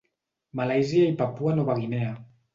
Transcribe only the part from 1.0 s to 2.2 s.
i Papua Nova Guinea.